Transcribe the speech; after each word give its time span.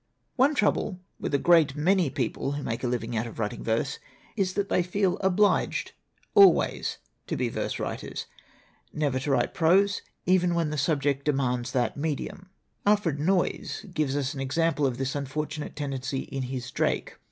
"One 0.35 0.55
trouble 0.55 0.99
with 1.19 1.31
a 1.35 1.37
great 1.37 1.75
many 1.75 2.09
people 2.09 2.53
who 2.53 2.63
make 2.63 2.83
a 2.83 2.87
living 2.87 3.15
out 3.15 3.27
of 3.27 3.37
writing 3.37 3.63
verse 3.63 3.99
is 4.35 4.55
that 4.55 4.67
they 4.67 4.81
feel 4.81 5.19
obliged 5.19 5.91
always 6.33 6.97
to 7.27 7.37
be 7.37 7.49
verse 7.49 7.77
writers, 7.79 8.25
never 8.91 9.19
to 9.19 9.29
write 9.29 9.53
prose, 9.53 10.01
even 10.25 10.55
when 10.55 10.71
the 10.71 10.77
subject 10.79 11.23
demands 11.25 11.71
that 11.73 11.97
medium. 11.97 12.49
Alfred 12.83 13.19
Noyes 13.19 13.85
gives 13.93 14.17
us 14.17 14.33
an 14.33 14.39
example 14.39 14.87
of 14.87 14.97
this 14.97 15.13
unfortunate 15.13 15.75
tendency 15.75 16.21
in 16.21 16.41
his 16.49 16.71
Drake. 16.71 17.15